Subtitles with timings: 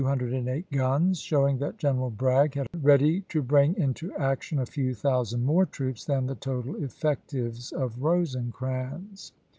[0.03, 3.43] ^^f^fi" And he had 208 guns; showing that General Bragg p "'3' had ready to
[3.43, 9.31] bring into action a few thousand more troops than the total effectives of Rosecrans.